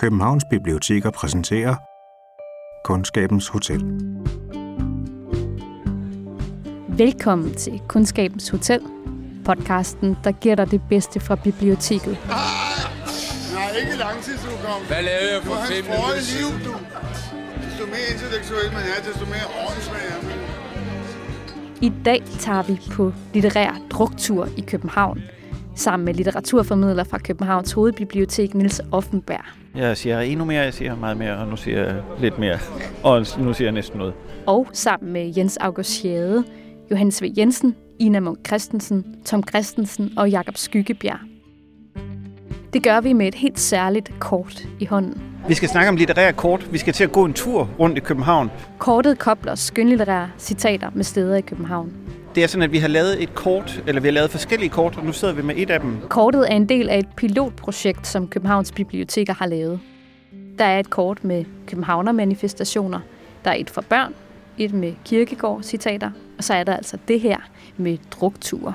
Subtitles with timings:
[0.00, 1.74] Københavns Biblioteker præsenterer
[2.84, 3.80] Kundskabens Hotel.
[6.88, 8.80] Velkommen til Kundskabens Hotel,
[9.44, 12.18] podcasten, der giver dig det bedste fra biblioteket.
[12.28, 14.80] Nej, ikke langtidsudkom.
[14.88, 16.62] Hvad lavede jeg for fem minutter liv, siden?
[16.64, 16.74] du.
[17.64, 20.38] Desto mere intellektuel man er, desto mere åndssvag er man.
[21.80, 25.22] I dag tager vi på litterær druktur i København,
[25.80, 29.44] sammen med litteraturformidler fra Københavns Hovedbibliotek, Nils Offenberg.
[29.74, 32.58] Jeg siger endnu mere, jeg siger meget mere, og nu siger jeg lidt mere.
[33.02, 34.14] Og nu siger jeg næsten noget.
[34.46, 36.44] Og sammen med Jens August Schade,
[36.90, 37.26] Johannes V.
[37.38, 41.18] Jensen, Ina Munk Christensen, Tom Christensen og Jakob Skyggebjerg.
[42.72, 45.22] Det gør vi med et helt særligt kort i hånden.
[45.48, 46.72] Vi skal snakke om litterære kort.
[46.72, 48.50] Vi skal til at gå en tur rundt i København.
[48.78, 51.92] Kortet kobler skønlitterære citater med steder i København.
[52.34, 54.96] Det er sådan, at vi har lavet et kort, eller vi har lavet forskellige kort,
[54.96, 55.96] og nu sidder vi med et af dem.
[56.08, 59.80] Kortet er en del af et pilotprojekt, som Københavns Biblioteker har lavet.
[60.58, 63.00] Der er et kort med Københavner-manifestationer.
[63.44, 64.14] Der er et for børn,
[64.58, 67.36] et med kirkegård-citater, og så er der altså det her
[67.76, 68.74] med drukture.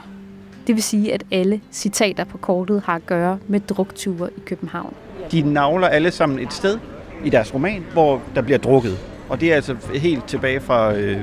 [0.68, 4.94] Det vil sige, at alle citater på kortet har at gøre med drukture i København.
[5.32, 6.80] De navler alle sammen et sted
[7.26, 8.98] i deres roman, hvor der bliver drukket.
[9.30, 11.18] Og det er altså helt tilbage fra, øh,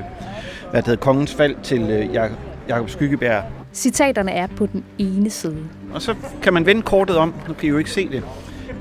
[0.73, 2.31] hvad det hedder, Kongens Fald til øh, Jak-
[2.67, 3.43] Jakob Skyggebjerg.
[3.73, 5.57] Citaterne er på den ene side.
[5.93, 7.33] Og så kan man vende kortet om.
[7.47, 8.23] Nu kan I jo ikke se det.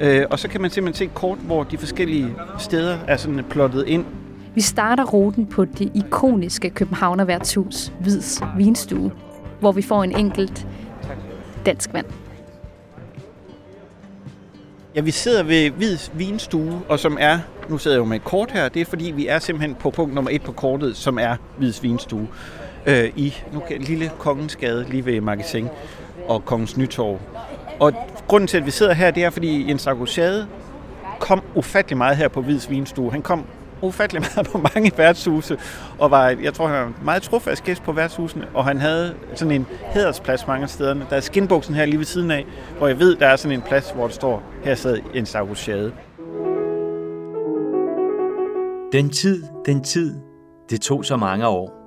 [0.01, 3.45] Øh, og så kan man simpelthen se et kort, hvor de forskellige steder er sådan
[3.51, 4.05] plottet ind.
[4.55, 9.11] Vi starter ruten på det ikoniske Københavner værtshus, Hvids Vinstue,
[9.61, 10.67] hvor vi får en enkelt
[11.67, 12.07] dansk vand.
[14.95, 18.25] Ja, vi sidder ved Hvids Vinstue, og som er, nu sidder jeg jo med et
[18.25, 21.19] kort her, det er fordi, vi er simpelthen på punkt nummer et på kortet, som
[21.19, 22.29] er Hvids Vinstue.
[22.87, 25.69] Øh, I nu kan lille Kongens Gade, lige ved Magasin
[26.29, 27.21] og Kongens Nytorv.
[27.81, 27.93] Og
[28.29, 30.19] grunden til, at vi sidder her, det er, fordi Jens August
[31.19, 33.13] kom ufattelig meget her på Hvids Vinstue.
[33.13, 33.45] Han kom
[33.83, 35.59] ufattelig meget på mange værtshuse,
[35.99, 39.15] og var, jeg tror, han var en meget trofast gæst på værtshusene, og han havde
[39.35, 40.95] sådan en hædersplads mange steder.
[40.95, 41.07] stederne.
[41.11, 42.47] Der er skinbuksen her lige ved siden af,
[42.79, 45.67] hvor jeg ved, der er sådan en plads, hvor der står, her sad en August
[48.93, 50.15] Den tid, den tid,
[50.71, 51.83] det tog så mange år,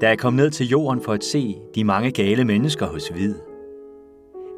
[0.00, 3.34] da jeg kom ned til jorden for at se de mange gale mennesker hos Hvid.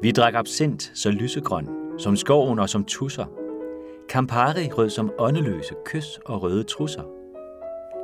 [0.02, 1.68] Vi drak absint så lysegrøn,
[1.98, 3.41] som skoven og som tusser.
[4.12, 7.02] Campari rød som åndeløse kys og røde trusser.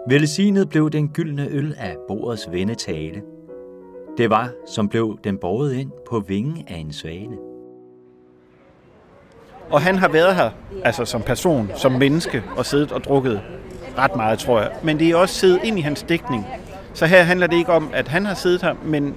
[0.08, 3.22] Velsignet blev den gyldne øl af bordets vendetale.
[4.18, 7.36] Det var, som blev den båret ind på vingen af en svane.
[9.70, 10.50] Og han har været her,
[10.84, 13.40] altså som person, som menneske, og siddet og drukket
[13.98, 14.70] ret meget, tror jeg.
[14.82, 16.46] Men det er også siddet ind i hans dækning.
[16.94, 19.14] Så her handler det ikke om, at han har siddet her, men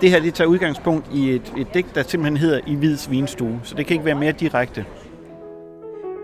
[0.00, 3.60] det her det tager udgangspunkt i et, et digt, der simpelthen hedder I Hvids Vinstue.
[3.62, 4.84] Så det kan ikke være mere direkte.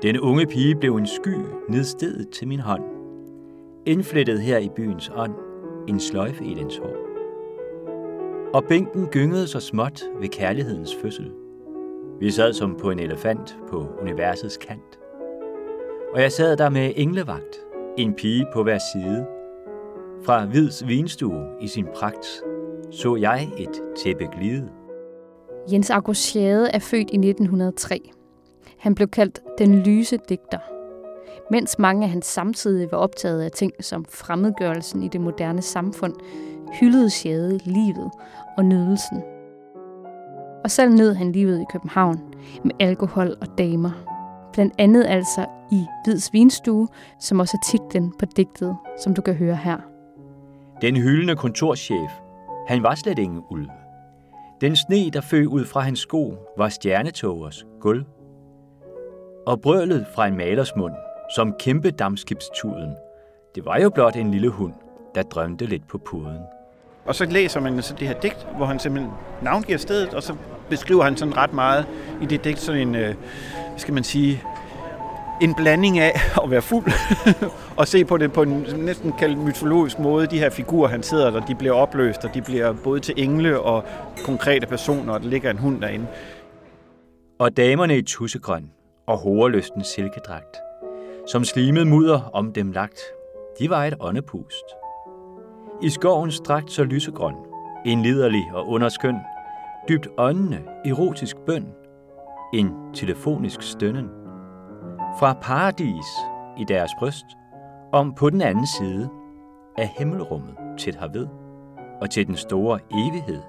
[0.02, 1.36] Den unge pige blev en sky
[1.68, 2.82] nedstedet til min hånd.
[3.86, 5.34] Indflettet her i byens ånd,
[5.88, 6.96] en sløjfe i dens hår.
[8.54, 11.32] Og bænken gyngede så småt ved kærlighedens fødsel.
[12.20, 14.98] Vi sad som på en elefant på universets kant.
[16.14, 17.56] Og jeg sad der med englevagt,
[17.98, 19.26] en pige på hver side.
[20.22, 22.26] Fra Hvids vinstue i sin pragt
[22.90, 24.68] så jeg et tæppe glide.
[25.72, 28.10] Jens August Schade er født i 1903.
[28.82, 30.58] Han blev kaldt den lyse digter.
[31.50, 36.14] Mens mange af hans samtidige var optaget af ting som fremmedgørelsen i det moderne samfund,
[36.80, 38.10] hyldede sjæde livet
[38.56, 39.22] og nydelsen.
[40.64, 42.18] Og selv nød han livet i København
[42.64, 43.90] med alkohol og damer.
[44.52, 46.88] Blandt andet altså i Hvids Vinstue,
[47.20, 49.78] som også er titlen på digtet, som du kan høre her.
[50.80, 52.10] Den hyldende kontorchef,
[52.68, 53.68] han var slet ingen ulv.
[54.60, 58.04] Den sne, der føg ud fra hans sko, var stjernetogers gulv.
[59.46, 60.94] Og brølet fra en malers mund,
[61.36, 62.96] som kæmpe dammskibstuden,
[63.54, 64.72] det var jo blot en lille hund,
[65.14, 66.38] der drømte lidt på puden.
[67.04, 70.34] Og så læser man så det her digt, hvor han simpelthen navngiver stedet, og så
[70.70, 71.86] beskriver han sådan ret meget
[72.22, 73.14] i det digt sådan en, øh,
[73.70, 74.42] hvad skal man sige,
[75.40, 76.92] en blanding af at være fuld
[77.78, 80.26] og se på det på en næsten kaldt mytologisk måde.
[80.26, 83.60] De her figurer, han sidder der, de bliver opløst, og de bliver både til engle
[83.60, 83.84] og
[84.24, 86.06] konkrete personer, og der ligger en hund derinde.
[87.38, 88.70] Og damerne i tussegrøn
[89.06, 90.56] og hoverløsten silkedragt,
[91.26, 93.00] som slimet mudder om dem lagt,
[93.58, 94.64] de var et åndepust.
[95.82, 97.34] I skoven strakt så lysegrøn,
[97.86, 99.16] en liderlig og underskøn,
[99.88, 101.66] dybt åndende, erotisk bøn,
[102.54, 104.08] en telefonisk stønnen.
[105.18, 106.06] Fra paradis
[106.58, 107.26] i deres bryst,
[107.92, 109.08] om på den anden side
[109.78, 111.26] af himmelrummet tæt herved,
[112.00, 113.40] og til den store evighed.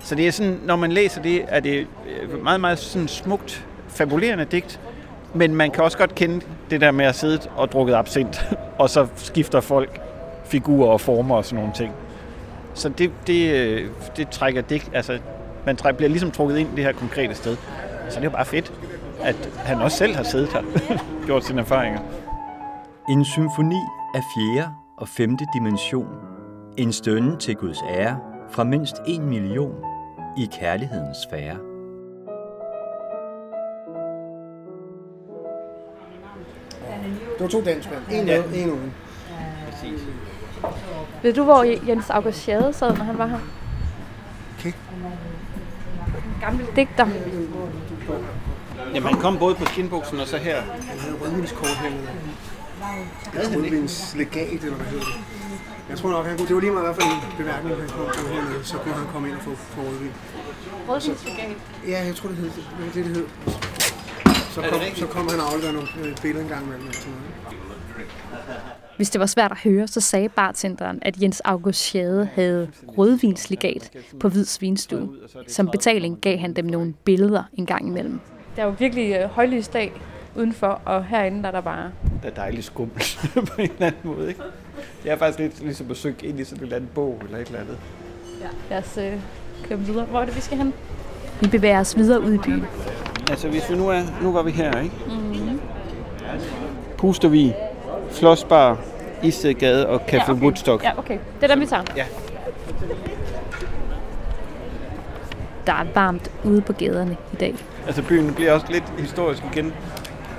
[0.00, 3.66] Så det er sådan, når man læser det, er det øh, meget, meget sådan smukt,
[3.90, 4.80] fabulerende digt,
[5.34, 6.40] Men man kan også godt kende
[6.70, 8.40] det der med at sidde og drukket absint,
[8.78, 10.00] og så skifter folk
[10.44, 11.92] figurer og former og sådan nogle ting.
[12.74, 15.18] Så det, det, øh, det trækker digt, altså
[15.66, 17.56] man træk, bliver ligesom trukket ind i det her konkrete sted.
[18.08, 18.72] Så det er jo bare fedt,
[19.22, 20.62] at han også selv har siddet her,
[21.26, 22.00] gjort sine erfaringer.
[23.08, 23.80] En symfoni
[24.14, 26.08] af fjerde og femte dimension.
[26.76, 28.18] En stønne til Guds ære
[28.50, 29.74] fra mindst en million
[30.38, 31.69] i kærlighedens sfære.
[37.40, 38.00] Det var to danskmænd.
[38.10, 38.40] En Ja.
[38.40, 38.92] med, en uden.
[39.70, 40.00] Præcis.
[41.22, 43.38] Ved du, hvor Jens August Schade sad, når han var her?
[44.58, 44.72] Okay.
[46.40, 47.06] Gammel digter.
[48.94, 50.60] Jamen han kom både på skinbuksen og så her.
[50.60, 51.90] Han havde rødvinskort her.
[53.34, 55.14] Rødvinslegat, eller hvad hedder det.
[55.90, 58.06] Jeg tror nok, han kunne, det var lige meget, hvad for en bemærkning, han kom
[58.14, 60.12] til hernede, så kunne han komme ind og få, få rødvin.
[60.88, 61.56] Rødvinslegat.
[61.88, 62.54] Ja, jeg tror, det hed det.
[62.78, 63.26] Det var det, det hed.
[64.50, 66.88] Så det kom, så kom han og afleverede nogle øh, billeder en gang imellem.
[68.96, 73.90] Hvis det var svært at høre, så sagde bartenderen, at Jens August Schade havde rødvinslegat
[74.20, 75.08] på Hvid Svinstue.
[75.48, 78.20] Som betaling gav han dem nogle billeder en gang imellem.
[78.56, 79.92] Der er jo virkelig øh, højlys dag
[80.36, 81.92] udenfor, og herinde der er der bare...
[82.22, 83.20] Det er dejligt skummelt
[83.54, 84.40] på en eller anden måde, ikke?
[85.04, 87.38] Jeg er faktisk lidt ligesom at synge ind i sådan en eller anden bog eller
[87.38, 87.78] et eller andet.
[88.70, 89.20] Lad os øh,
[89.68, 90.04] køre videre.
[90.04, 90.74] Hvor er det, vi skal hen?
[91.40, 92.64] Vi bevæger os videre ud i byen.
[93.30, 94.94] Altså hvis vi nu er, nu var vi her, ikke?
[95.06, 95.60] Mm-hmm.
[96.98, 97.54] Pustervig,
[98.10, 98.78] Flossbar,
[99.22, 100.42] Istedgade og Café Ja, okay.
[100.42, 100.84] Woodstock.
[100.84, 101.18] Ja, okay.
[101.40, 101.82] Det er dem, vi tager.
[101.96, 102.04] Ja.
[105.66, 107.54] Der er varmt ude på gaderne i dag.
[107.86, 109.72] Altså byen bliver også lidt historisk igen.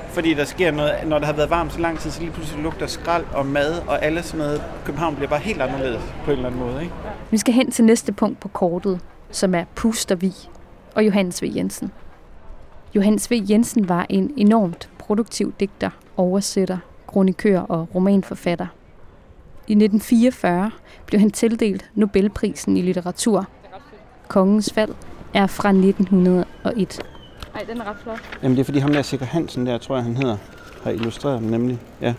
[0.09, 2.63] Fordi der sker noget, når der har været varmt så lang tid, så lige pludselig
[2.63, 4.63] lugter skrald og mad og alle sådan noget.
[4.85, 6.93] København bliver bare helt anderledes på en eller anden måde, ikke?
[7.31, 8.99] Vi skal hen til næste punkt på kortet,
[9.31, 10.33] som er Pustervig
[10.95, 11.45] og Johannes V.
[11.55, 11.91] Jensen.
[12.95, 13.33] Johannes V.
[13.49, 16.77] Jensen var en enormt produktiv digter, oversætter,
[17.07, 18.67] kronikør og romanforfatter.
[19.67, 20.71] I 1944
[21.05, 23.45] blev han tildelt Nobelprisen i litteratur.
[24.27, 24.93] Kongens fald
[25.33, 27.01] er fra 1901.
[27.55, 28.19] Ej, den er ret flot.
[28.43, 30.37] Jamen det er fordi ham der Sikker Hansen der, tror jeg han hedder,
[30.83, 31.79] har illustreret den nemlig.
[32.01, 32.13] Ja.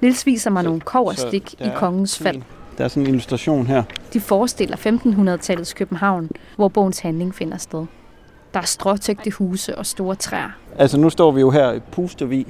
[0.00, 2.42] Niels viser mig Så- nogle koverstik i kongens fald.
[2.78, 3.82] Der er sådan en illustration her.
[4.12, 7.86] De forestiller 1500-tallets København, hvor bogens handling finder sted.
[8.54, 10.50] Der er stråtægte huse og store træer.
[10.78, 12.46] Altså nu står vi jo her i Pustervig.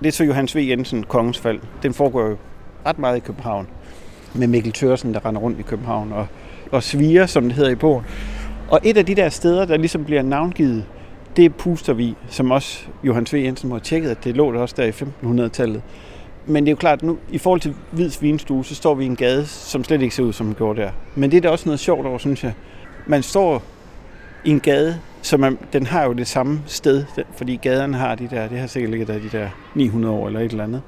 [0.00, 0.58] Det er så Johannes V.
[0.58, 1.60] Jensen, Kongens Fald.
[1.82, 2.36] Den foregår jo
[2.86, 3.68] ret meget i København.
[4.34, 6.12] Med Mikkel Tørsen, der render rundt i København.
[6.12, 6.26] Og,
[6.72, 8.04] og Sviger, som det hedder i bogen.
[8.70, 10.84] Og et af de der steder, der ligesom bliver navngivet,
[11.36, 13.36] det er Pustervig, som også Johannes V.
[13.36, 15.82] Jensen må have tjekket, at det lå der også der i 1500-tallet.
[16.46, 19.06] Men det er jo klart, nu i forhold til Hvids Vinstue, så står vi i
[19.06, 20.90] en gade, som slet ikke ser ud, som den gjorde der.
[21.14, 22.52] Men det er da også noget sjovt over, synes jeg.
[23.06, 23.62] Man står
[24.44, 27.04] i en gade, så man, den har jo det samme sted,
[27.36, 30.40] fordi gaderne har de der, det har sikkert ligget der de der 900 år eller
[30.40, 30.82] et eller andet.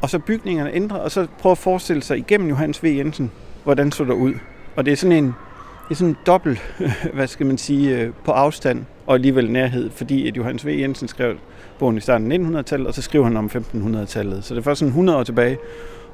[0.00, 2.86] Og så bygningerne ændrer, og så prøv at forestille sig igennem Johannes V.
[2.86, 3.30] Jensen,
[3.64, 4.34] hvordan så der ud.
[4.76, 6.60] Og det er sådan en, det er sådan en dobbelt,
[7.14, 10.68] hvad skal man sige, øh, på afstand og alligevel nærhed, fordi at Johannes V.
[10.68, 11.36] Jensen skrev
[11.78, 14.44] bogen i starten af 1900-tallet, og så skriver han om 1500-tallet.
[14.44, 15.58] Så det er først sådan 100 år tilbage,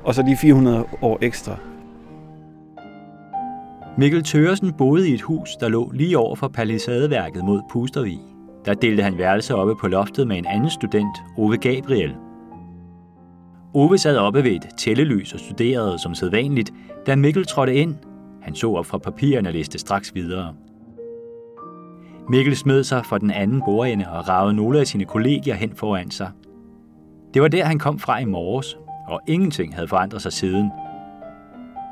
[0.04, 1.56] og så lige 400 år ekstra.
[3.98, 8.20] Mikkel Tøresen boede i et hus, der lå lige over for palisadeværket mod Pustervig.
[8.64, 12.14] Der delte han værelse oppe på loftet med en anden student, Ove Gabriel.
[13.74, 16.72] Ove sad oppe ved et tællelys og studerede som sædvanligt,
[17.06, 17.94] da Mikkel trådte ind.
[18.42, 20.54] Han så op fra papirerne og læste straks videre.
[22.28, 26.10] Mikkel smed sig for den anden bordende og ragede nogle af sine kollegier hen foran
[26.10, 26.30] sig.
[27.34, 28.78] Det var der, han kom fra i morges,
[29.08, 30.70] og ingenting havde forandret sig siden.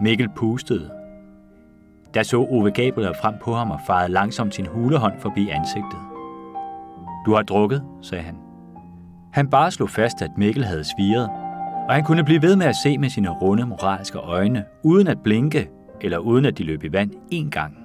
[0.00, 0.90] Mikkel pustede,
[2.14, 5.98] der så Ove Gabriel frem på ham og farede langsomt sin hulehånd forbi ansigtet.
[7.26, 8.36] Du har drukket, sagde han.
[9.32, 11.28] Han bare slog fast, at Mikkel havde sviret,
[11.88, 15.18] og han kunne blive ved med at se med sine runde moralske øjne, uden at
[15.24, 15.68] blinke
[16.00, 17.82] eller uden at de løb i vand en gang.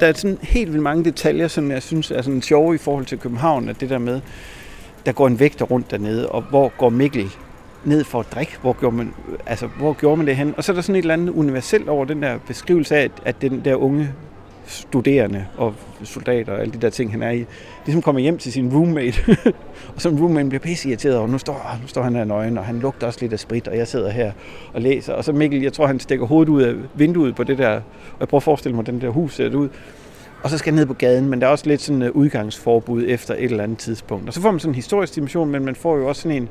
[0.00, 3.06] der er sådan helt vildt mange detaljer, som jeg synes er sådan sjove i forhold
[3.06, 4.20] til København, at det der med,
[5.06, 7.30] der går en vægter rundt dernede, og hvor går Mikkel
[7.86, 8.58] ned for at drikke?
[8.60, 9.14] Hvor gjorde man,
[9.46, 10.54] altså, hvor gjorde man det hen?
[10.56, 13.42] Og så er der sådan et eller andet universelt over den der beskrivelse af, at,
[13.42, 14.08] den der unge
[14.66, 15.74] studerende og
[16.04, 17.44] soldater og alle de der ting, han er i,
[17.84, 19.36] ligesom kommer hjem til sin roommate,
[19.94, 22.58] og så roommate bliver pisse irriteret over, nu står, ah, nu står han her nøgen,
[22.58, 24.32] og han lugter også lidt af sprit, og jeg sidder her
[24.74, 25.12] og læser.
[25.12, 27.82] Og så Mikkel, jeg tror, han stikker hovedet ud af vinduet på det der, og
[28.20, 29.68] jeg prøver at forestille mig, hvordan det der hus ser det ud.
[30.42, 33.34] Og så skal han ned på gaden, men der er også lidt sådan udgangsforbud efter
[33.34, 34.28] et eller andet tidspunkt.
[34.28, 36.48] Og så får man sådan en historisk dimension, men man får jo også sådan en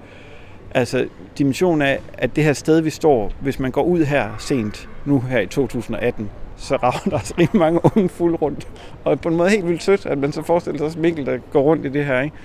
[0.73, 4.89] altså, dimension af, at det her sted, vi står, hvis man går ud her sent,
[5.05, 8.67] nu her i 2018, så rager der også rigtig mange unge fuld rundt.
[9.03, 11.37] Og på en måde helt vildt sødt, at man så forestiller sig også Mikkel, der
[11.51, 12.21] går rundt i det her.
[12.21, 12.35] Ikke?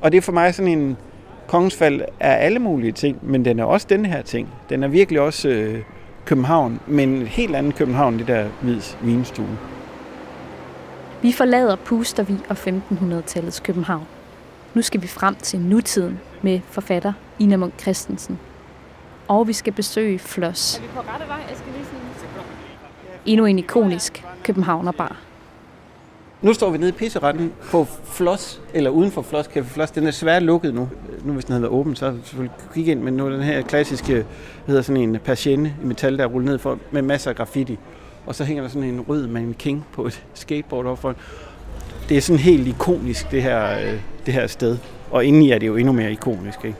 [0.00, 0.96] Og det er for mig sådan en
[1.46, 4.48] kongens fald af alle mulige ting, men den er også den her ting.
[4.68, 5.82] Den er virkelig også øh,
[6.24, 9.58] København, men en helt anden København, det der hvids vinstue.
[11.22, 14.06] Vi forlader Pustervig og 1500-tallets København.
[14.74, 18.38] Nu skal vi frem til nutiden med forfatter Ina Munk Christensen.
[19.28, 20.78] Og vi skal besøge Floss.
[20.78, 21.36] Er vi på rette vej?
[21.48, 22.00] Jeg skal lige sådan...
[23.26, 25.16] Endnu en ikonisk Københavnerbar.
[26.42, 29.92] Nu står vi nede i pisseretten på Floss, eller uden for Floss Café Floss.
[29.92, 30.88] Den er svært lukket nu.
[31.24, 33.30] Nu hvis den havde været åben, så havde vi selvfølgelig kigge ind, men nu er
[33.30, 34.26] den her klassiske,
[34.66, 37.78] hedder sådan en persienne i metal, der er rullet ned for, med masser af graffiti.
[38.26, 41.14] Og så hænger der sådan en rød man king på et skateboard overfor.
[42.08, 44.78] Det er sådan helt ikonisk, det her, øh, det her sted.
[45.10, 46.76] Og indeni er det jo endnu mere ikonisk, ikke?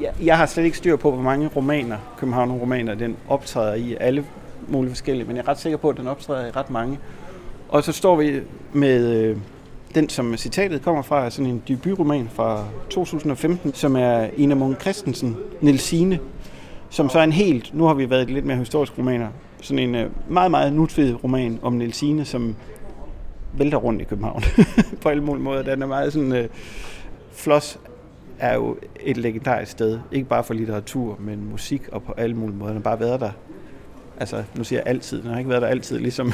[0.00, 3.96] Jeg, jeg har slet ikke styr på, hvor mange romaner, København-romaner, den optræder i.
[4.00, 4.24] Alle
[4.68, 6.98] mulige forskellige, men jeg er ret sikker på, at den optræder i ret mange.
[7.68, 8.40] Og så står vi
[8.72, 9.36] med øh,
[9.94, 14.80] den, som citatet kommer fra, er sådan en debutroman fra 2015, som er Ina Munk
[14.80, 16.18] Christensen, Nelsine,
[16.90, 19.28] som så er en helt, nu har vi været lidt mere historiske romaner,
[19.60, 22.56] sådan en øh, meget, meget nutidig roman om Nelsine, som
[23.52, 24.42] vælter rundt i København
[25.02, 25.62] på alle mulige måder.
[25.62, 26.48] Den er meget sådan, øh,
[27.32, 27.78] Floss
[28.44, 32.56] er jo et legendarisk sted, ikke bare for litteratur, men musik og på alle mulige
[32.56, 32.72] måder.
[32.72, 33.30] Den har bare været der,
[34.20, 36.32] altså nu siger jeg altid, den har ikke været der altid, ligesom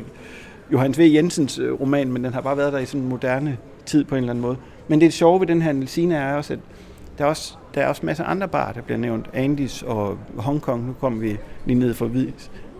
[0.72, 1.00] Johannes V.
[1.14, 4.14] Jensens øh, roman, men den har bare været der i sådan en moderne tid på
[4.14, 4.56] en eller anden måde.
[4.88, 6.58] Men det sjove ved den her Nelsina er også, at
[7.18, 9.26] der er også, der er også masser af andre barer, der bliver nævnt.
[9.32, 12.08] Andis og Hongkong, nu kommer vi lige ned fra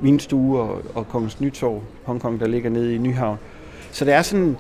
[0.00, 3.38] Vinstue og, og Kongens Nytorv, Hongkong, der ligger nede i Nyhavn.
[3.90, 4.56] Så det er sådan,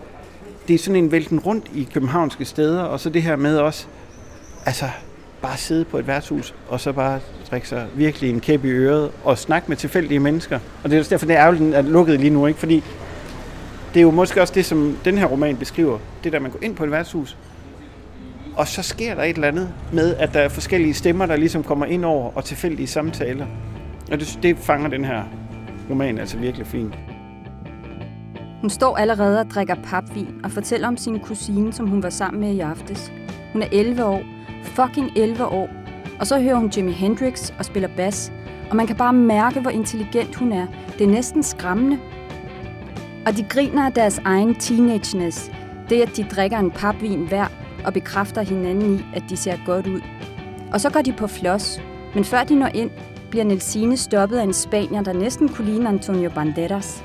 [0.68, 3.86] det er sådan en vælten rundt i københavnske steder, og så det her med også,
[4.66, 4.84] altså
[5.42, 9.10] bare sidde på et værtshus, og så bare drikke sig virkelig en kæp i øret,
[9.24, 10.58] og snakke med tilfældige mennesker.
[10.84, 12.60] Og det er derfor, det er ærgerligt, at lukket lige nu, ikke?
[12.60, 12.84] Fordi
[13.94, 15.98] det er jo måske også det, som den her roman beskriver.
[16.24, 17.36] Det der, man går ind på et værtshus,
[18.56, 21.62] og så sker der et eller andet med, at der er forskellige stemmer, der ligesom
[21.62, 23.46] kommer ind over, og tilfældige samtaler.
[24.12, 25.22] Og det, det fanger den her
[25.90, 26.94] roman altså virkelig fint.
[28.62, 32.40] Hun står allerede og drikker papvin og fortæller om sin kusine, som hun var sammen
[32.40, 33.12] med i aftes.
[33.52, 34.22] Hun er 11 år.
[34.64, 35.68] Fucking 11 år.
[36.20, 38.32] Og så hører hun Jimi Hendrix og spiller bas.
[38.70, 40.66] Og man kan bare mærke, hvor intelligent hun er.
[40.98, 41.98] Det er næsten skræmmende.
[43.26, 45.50] Og de griner af deres egen teenageness.
[45.88, 47.46] Det, at de drikker en papvin hver
[47.84, 50.00] og bekræfter hinanden i, at de ser godt ud.
[50.72, 51.80] Og så går de på floss.
[52.14, 52.90] Men før de når ind,
[53.30, 57.04] bliver Nelsine stoppet af en spanier, der næsten kunne ligne Antonio Banderas.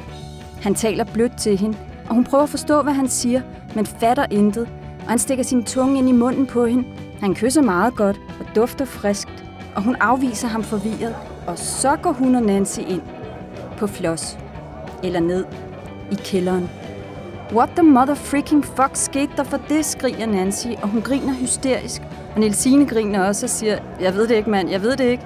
[0.61, 1.77] Han taler blødt til hende,
[2.09, 3.41] og hun prøver at forstå, hvad han siger,
[3.75, 4.67] men fatter intet,
[5.03, 6.83] og han stikker sin tunge ind i munden på hende.
[7.19, 9.43] Han kysser meget godt og dufter friskt,
[9.75, 11.15] og hun afviser ham forvirret,
[11.47, 13.01] og så går hun og Nancy ind
[13.77, 14.37] på floss,
[15.03, 15.45] eller ned
[16.11, 16.69] i kælderen.
[17.53, 22.01] What the mother freaking fuck skete der for det, skriger Nancy, og hun griner hysterisk.
[22.33, 25.23] Og Nelsine griner også og siger, jeg ved det ikke, mand, jeg ved det ikke.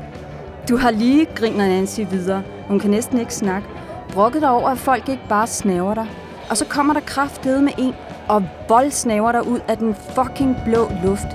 [0.70, 2.44] Du har lige, griner Nancy videre.
[2.68, 3.68] Hun kan næsten ikke snakke.
[4.14, 6.08] Brokket over, at folk ikke bare snaver dig.
[6.50, 7.94] Og så kommer der kraftede med en,
[8.30, 11.28] og voldsnaver dig ud af den fucking blå luft.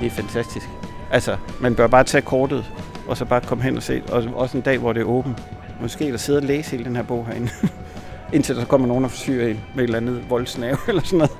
[0.00, 0.66] Det er fantastisk.
[1.12, 2.64] Altså, man bør bare tage kortet,
[3.08, 4.02] og så bare komme hen og se.
[4.12, 5.42] Og også en dag, hvor det er åbent.
[5.80, 7.50] Måske der sidde og læse hele den her bog herinde.
[8.34, 11.32] Indtil der kommer nogen og forsyrer en med et eller andet voldsnave eller sådan noget.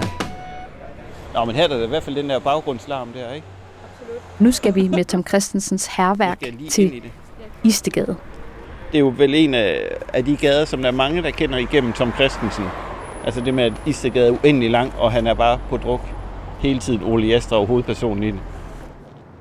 [0.00, 0.08] ja.
[1.34, 3.46] Nå, men her er der i hvert fald den der baggrundslarm der, ikke?
[4.38, 7.02] Nu skal vi med Tom Christensens herværk til
[7.64, 8.16] Istegade.
[8.92, 9.80] Det er jo vel en af,
[10.12, 12.64] af de gader, som der er mange, der kender igennem Tom Christensen.
[13.24, 16.00] Altså det med, at Istegade er uendelig lang, og han er bare på druk
[16.60, 17.02] hele tiden.
[17.02, 18.40] Ole Jastrav, hovedpersonen i det.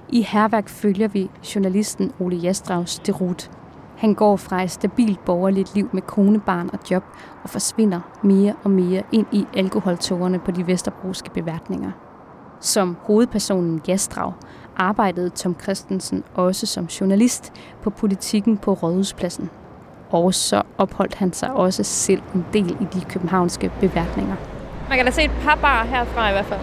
[0.10, 3.52] I herværk følger vi journalisten Ole Jastravs derut.
[3.98, 7.04] Han går fra et stabilt borgerligt liv med kone, barn og job
[7.44, 11.92] og forsvinder mere og mere ind i alkoholtogerne på de vesterbroske beværtninger.
[12.60, 14.34] Som hovedpersonen Jastrav
[14.78, 19.50] arbejdede Tom Christensen også som journalist på politikken på Rådhuspladsen.
[20.10, 24.36] Og så opholdt han sig også selv en del i de københavnske beværtninger.
[24.90, 26.60] Man kan da se et par bar herfra i hvert fald.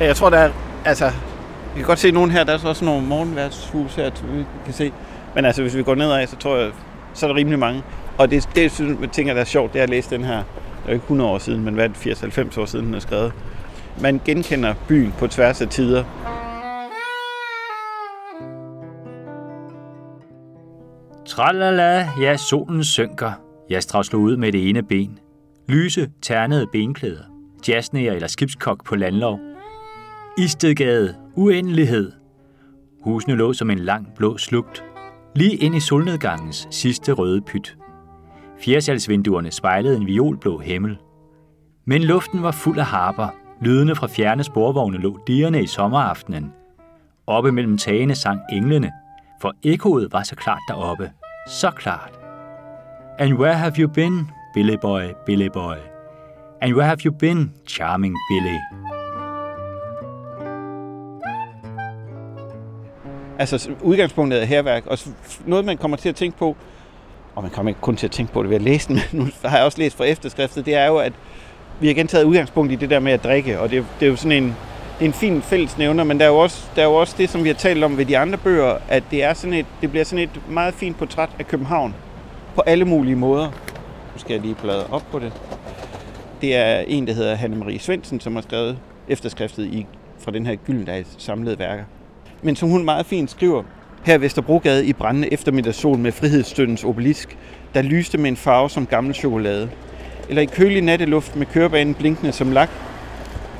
[0.00, 0.50] Ja, jeg tror, der er,
[0.84, 1.10] altså,
[1.74, 4.74] vi kan godt se nogen her, der er så også nogle morgenværtshus her, vi kan
[4.74, 4.92] se.
[5.34, 6.70] Men altså, hvis vi går nedad, så tror jeg,
[7.14, 7.82] så er der rimelig mange.
[8.18, 10.36] Og det, det synes jeg tænker, der er sjovt, det er at læse den her,
[10.36, 13.00] det er ikke 100 år siden, men hvad er det, 80-90 år siden, den er
[13.00, 13.32] skrevet.
[14.00, 16.04] Man genkender byen på tværs af tider.
[21.26, 23.32] Tralala, ja, solen synker.
[23.70, 25.18] Jastrav slog ud med det ene ben.
[25.68, 27.22] Lyse, ternede benklæder.
[27.68, 29.38] Jazznæger eller skibskok på landlov.
[30.38, 32.12] Istedgade, uendelighed.
[33.02, 34.84] Husene lå som en lang blå slugt,
[35.34, 37.76] lige ind i solnedgangens sidste røde pyt.
[38.60, 40.98] Fjersalsvinduerne spejlede en violblå himmel.
[41.84, 43.28] Men luften var fuld af harper,
[43.62, 46.52] Lydene fra fjerne sporvogne lå dierne i sommeraftenen.
[47.26, 48.92] Oppe mellem tagene sang englene,
[49.40, 51.10] for ekkoet var så klart deroppe.
[51.48, 52.18] Så klart.
[53.18, 55.76] And where have you been, Billy boy, Billy boy?
[56.60, 58.58] And where have you been, charming Billy?
[63.38, 64.98] Altså udgangspunktet er herværk, og
[65.46, 66.56] noget man kommer til at tænke på,
[67.34, 69.20] og man kommer ikke kun til at tænke på det ved at læse den, men
[69.24, 71.12] nu har jeg også læst fra efterskriftet, det er jo, at
[71.80, 74.10] vi har igen taget udgangspunkt i det der med at drikke, og det det er
[74.10, 74.56] jo sådan en,
[74.98, 77.14] det er en fin fælles nævner, men der er, jo også, der er jo også
[77.18, 79.66] det, som vi har talt om ved de andre bøger, at det, er sådan et,
[79.80, 81.94] det bliver sådan et meget fint portræt af København
[82.54, 83.46] på alle mulige måder.
[84.14, 85.32] Nu skal jeg lige bladre op på det.
[86.40, 89.86] Det er en, der hedder Hanne Marie Svendsen, som har skrevet efterskriftet i,
[90.18, 91.84] fra den her Gyldendags samlede værker.
[92.42, 93.62] Men som hun meget fint skriver,
[94.04, 97.36] her i Vesterbrogade i brændende eftermiddagssol med frihedsstøttens obelisk,
[97.74, 99.70] der lyste med en farve som gammel chokolade.
[100.32, 102.70] Eller i kølig natteluft med kørebanen blinkende som lak,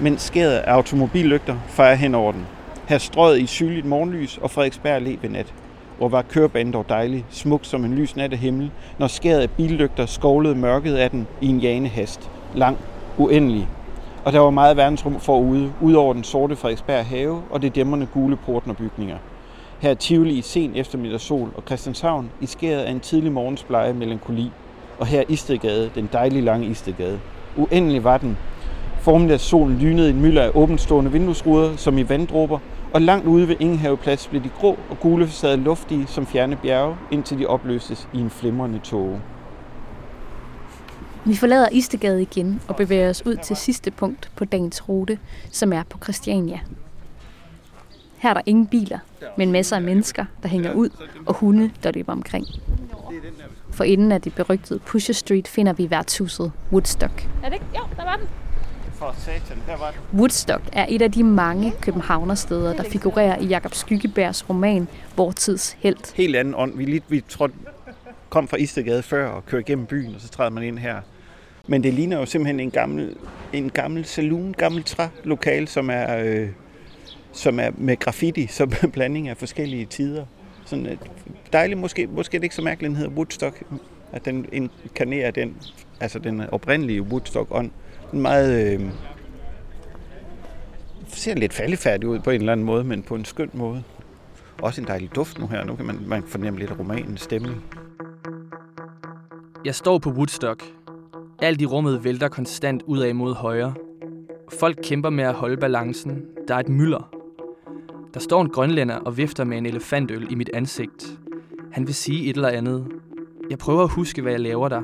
[0.01, 2.47] mens skæret af automobillygter fejrer hen over den.
[2.89, 5.55] Her strøget i sygligt morgenlys og Frederiksberg Allé ved nat.
[5.99, 10.55] Hvor var kørebanen dog dejlig, smuk som en lys nattehimmel, når skæret af billygter skovlede
[10.55, 12.31] mørket af den i en jane hast.
[12.55, 12.79] Lang,
[13.19, 13.69] uendelig.
[14.25, 18.07] Og der var meget verdensrum forude, ud over den sorte Frederiksberg have og det dæmmerne
[18.07, 19.17] gule portnerbygninger.
[19.81, 24.51] Her er Tivoli i sen eftermiddagssol og Christianshavn i skæret af en tidlig morgensbleje melankoli.
[24.99, 27.21] Og her Istedgade, den dejlige lange Istedgade.
[27.57, 28.39] Uendelig var den.
[29.01, 32.59] Formiddagssolen lynede en mylder af åbenstående vinduesruder, som i vanddråber,
[32.93, 36.97] og langt ude ved Ingenhaveplads blev de grå og gule facader luftige som fjerne bjerge,
[37.11, 39.21] indtil de opløstes i en flimrende tåge.
[41.25, 45.19] Vi forlader Istegade igen og bevæger os ud til sidste punkt på dagens rute,
[45.51, 46.61] som er på Christiania.
[48.17, 48.99] Her er der ingen biler,
[49.37, 50.89] men masser af mennesker, der hænger ud,
[51.27, 52.47] og hunde, der løber omkring.
[53.73, 57.29] For inden af det berygtede Pusher Street finder vi værtshuset Woodstock.
[57.43, 57.67] Er det ikke?
[57.75, 58.29] Jo, der var den.
[58.93, 60.19] For satan, der var den.
[60.19, 66.13] Woodstock er et af de mange københavnersteder, der figurerer i Jakob Skyggebergs roman Vortids Helt.
[66.17, 66.77] Helt anden ånd.
[66.77, 67.55] Vi, lige, vi trådte,
[68.29, 71.01] kom fra Istedgade før og kørte gennem byen, og så træder man ind her.
[71.67, 73.17] Men det ligner jo simpelthen en gammel,
[73.53, 76.49] en gammel saloon, gammel trælokal, som er, øh,
[77.33, 80.25] som er med graffiti, som en blanding af forskellige tider.
[80.73, 80.99] Sådan et
[81.53, 83.63] dejligt, måske, måske er det ikke så mærkeligt, den hedder Woodstock,
[84.13, 85.57] at den inkarnerer den,
[86.01, 87.71] altså den oprindelige Woodstock-ånd.
[88.13, 88.91] Den meget, øh,
[91.07, 93.83] ser lidt faldefærdig ud på en eller anden måde, men på en skøn måde.
[94.63, 95.65] Også en dejlig duft nu her.
[95.65, 97.65] Nu kan man, man fornemme lidt romanens stemning.
[99.65, 100.63] Jeg står på Woodstock.
[101.43, 103.75] Alt i rummet vælter konstant ud af mod højre.
[104.61, 106.25] Folk kæmper med at holde balancen.
[106.49, 107.12] Der er et mylder.
[108.15, 111.19] Der står en grønlænder og vifter med en elefantøl i mit ansigt.
[111.71, 112.87] Han vil sige et eller andet.
[113.51, 114.83] Jeg prøver at huske, hvad jeg laver der.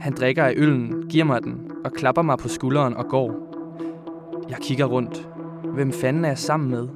[0.00, 3.52] Han drikker af øllen, giver mig den og klapper mig på skulderen og går.
[4.48, 5.28] Jeg kigger rundt.
[5.74, 6.88] Hvem fanden er jeg sammen med?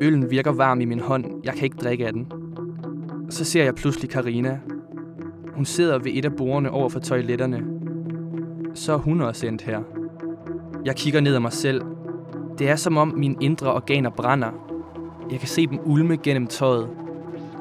[0.00, 1.24] Øllen virker varm i min hånd.
[1.44, 2.32] Jeg kan ikke drikke af den.
[3.30, 4.60] Så ser jeg pludselig Karina.
[5.54, 7.64] Hun sidder ved et af bordene over for toiletterne.
[8.74, 9.82] Så er hun også endt her.
[10.84, 11.82] Jeg kigger ned ad mig selv.
[12.58, 14.50] Det er som om mine indre organer brænder.
[15.30, 16.88] Jeg kan se dem ulme gennem tøjet.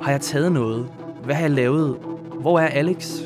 [0.02, 0.90] Har jeg taget noget?
[1.24, 1.98] Hvad har jeg lavet?
[2.40, 3.22] Hvor er Alex?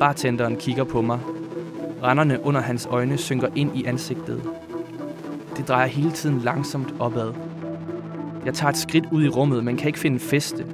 [0.00, 1.18] Bartenderen kigger på mig.
[2.02, 4.42] Renderne under hans øjne synker ind i ansigtet.
[5.56, 7.32] Det drejer hele tiden langsomt opad.
[8.44, 10.66] Jeg tager et skridt ud i rummet, men kan ikke finde fæste.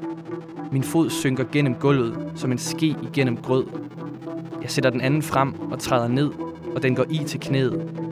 [0.72, 3.64] Min fod synker gennem gulvet, som en ske igennem grød.
[4.62, 6.30] Jeg sætter den anden frem og træder ned,
[6.74, 8.03] og den går i til knæet.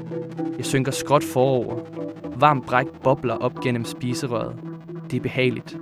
[0.62, 1.77] Jeg synker skråt forover.
[2.37, 4.57] Varm bræk bobler op gennem spiserøret.
[5.11, 5.77] Det er behageligt.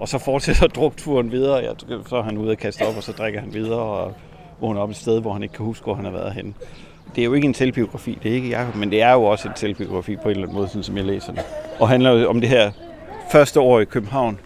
[0.00, 1.56] Og så fortsætter drukturen videre.
[1.56, 1.74] Jeg,
[2.06, 4.14] så er han ude og kaste op, og så drikker han videre og
[4.60, 6.54] vågner op et sted, hvor han ikke kan huske, hvor han har været henne.
[7.14, 9.48] Det er jo ikke en selvbiografi, det er ikke Jacob, men det er jo også
[9.48, 11.42] en selvbiografi på en eller anden måde, sådan som jeg læser det.
[11.80, 12.70] Og handler jo om det her
[13.32, 14.40] første år i København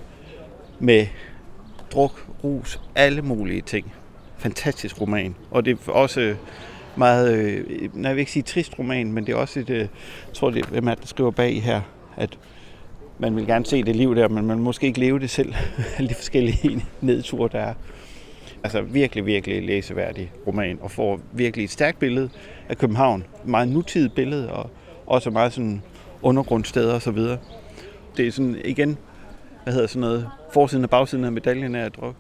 [0.79, 1.07] med
[1.91, 3.93] druk, rus, alle mulige ting.
[4.43, 5.35] Fantastisk roman.
[5.51, 6.37] Og det er også øh,
[6.97, 9.79] meget, øh, nej, jeg vil ikke sige trist roman, men det er også et, øh,
[9.79, 9.89] jeg
[10.35, 11.81] tror det er, hvem er der skriver bag her,
[12.17, 12.39] at
[13.19, 15.55] man vil gerne se det liv der, men man vil måske ikke leve det selv.
[15.99, 17.75] Alle de forskellige nedture, der er.
[18.65, 22.31] Altså virkelig, virkelig læseværdig roman, og får virkelig et stærkt billede
[22.69, 23.25] af København.
[23.45, 24.71] Meget nutidigt billede, og
[25.07, 25.83] også meget sådan
[26.23, 27.39] undergrundssteder og så videre.
[28.17, 28.99] Det er sådan igen,
[29.65, 32.15] hvad hedder sådan noget, forsiden og bagsiden af medaljen er druk.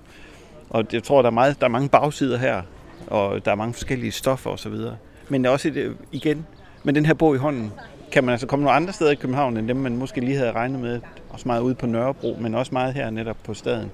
[0.72, 2.62] Og jeg tror, der er, meget, der er mange bagsider her,
[3.06, 4.96] og der er mange forskellige stoffer og så videre.
[5.28, 6.46] Men også et, øh, igen,
[6.84, 7.72] med den her bog i hånden,
[8.12, 10.52] kan man altså komme nogle andre steder i København, end dem man måske lige havde
[10.52, 11.00] regnet med.
[11.30, 13.90] Også meget ude på Nørrebro, men også meget her netop på staden.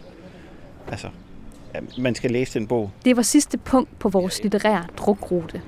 [0.91, 1.09] Altså,
[1.99, 2.91] man skal læse den bog.
[3.05, 5.63] Det var sidste punkt på vores litterære drukrute.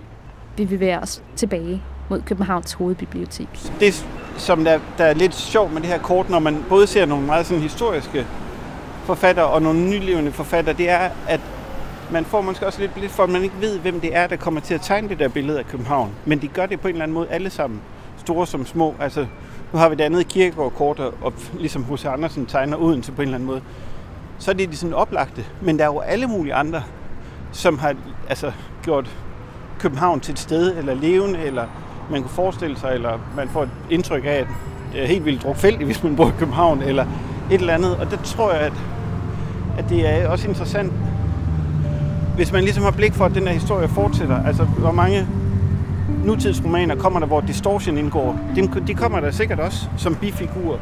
[0.56, 3.48] Vi bevæger os tilbage mod Københavns Hovedbibliotek.
[3.80, 7.06] Det, som der, der er lidt sjovt med det her kort, når man både ser
[7.06, 8.26] nogle meget sådan historiske
[9.10, 11.40] forfatter og nogle nylevende forfatter, det er, at
[12.10, 14.36] man får måske også lidt lidt for, at man ikke ved, hvem det er, der
[14.36, 16.10] kommer til at tegne det der billede af København.
[16.24, 17.80] Men de gør det på en eller anden måde alle sammen,
[18.16, 18.94] store som små.
[19.00, 19.26] Altså,
[19.72, 22.04] nu har vi det andet kirkegårdkort, og, ligesom H.C.
[22.04, 23.60] Andersen tegner Odense på en eller anden måde.
[24.38, 25.44] Så er det sådan oplagte.
[25.62, 26.82] Men der er jo alle mulige andre,
[27.52, 27.94] som har
[28.28, 29.10] altså, gjort
[29.78, 31.66] København til et sted, eller levende, eller
[32.10, 34.46] man kunne forestille sig, eller man får et indtryk af, at
[34.92, 37.06] det er helt vildt drukfældigt, hvis man bor i København, eller
[37.50, 37.96] et eller andet.
[37.96, 38.72] Og det tror jeg, at,
[39.78, 40.92] at det er også interessant,
[42.36, 44.44] hvis man ligesom har blik for, at den her historie fortsætter.
[44.44, 45.26] Altså, hvor mange
[46.24, 48.38] nutidsromaner kommer der, hvor distortion indgår.
[48.56, 50.78] De, de kommer der sikkert også som bifigurer.